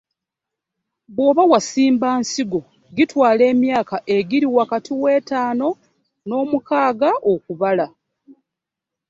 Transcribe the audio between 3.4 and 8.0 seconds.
emyaka egiri wakati w’etaano n’omukaaga okubala.